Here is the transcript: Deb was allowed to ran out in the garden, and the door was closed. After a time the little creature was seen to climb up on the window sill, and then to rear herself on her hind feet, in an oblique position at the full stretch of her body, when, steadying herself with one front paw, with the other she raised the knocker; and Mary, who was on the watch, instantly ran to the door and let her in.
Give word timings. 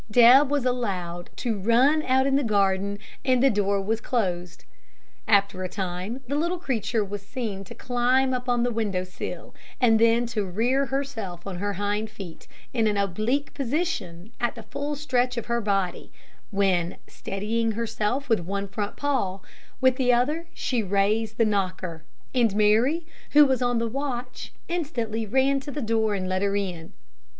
Deb 0.09 0.49
was 0.49 0.65
allowed 0.65 1.29
to 1.35 1.59
ran 1.59 2.01
out 2.01 2.25
in 2.25 2.35
the 2.35 2.43
garden, 2.43 2.97
and 3.23 3.43
the 3.43 3.51
door 3.51 3.79
was 3.79 4.01
closed. 4.01 4.65
After 5.27 5.63
a 5.63 5.69
time 5.69 6.21
the 6.27 6.33
little 6.35 6.57
creature 6.57 7.05
was 7.05 7.21
seen 7.21 7.63
to 7.65 7.75
climb 7.75 8.33
up 8.33 8.49
on 8.49 8.63
the 8.63 8.71
window 8.71 9.03
sill, 9.03 9.53
and 9.79 9.99
then 9.99 10.25
to 10.25 10.43
rear 10.43 10.87
herself 10.87 11.45
on 11.45 11.57
her 11.59 11.73
hind 11.73 12.09
feet, 12.09 12.47
in 12.73 12.87
an 12.87 12.97
oblique 12.97 13.53
position 13.53 14.31
at 14.39 14.55
the 14.55 14.63
full 14.63 14.95
stretch 14.95 15.37
of 15.37 15.45
her 15.45 15.61
body, 15.61 16.11
when, 16.49 16.97
steadying 17.05 17.73
herself 17.73 18.27
with 18.27 18.39
one 18.39 18.67
front 18.67 18.95
paw, 18.95 19.39
with 19.81 19.97
the 19.97 20.11
other 20.11 20.47
she 20.55 20.81
raised 20.81 21.37
the 21.37 21.45
knocker; 21.45 22.01
and 22.33 22.55
Mary, 22.55 23.05
who 23.33 23.45
was 23.45 23.61
on 23.61 23.77
the 23.77 23.87
watch, 23.87 24.51
instantly 24.67 25.27
ran 25.27 25.59
to 25.59 25.69
the 25.69 25.79
door 25.79 26.15
and 26.15 26.27
let 26.27 26.41
her 26.41 26.55
in. 26.55 26.91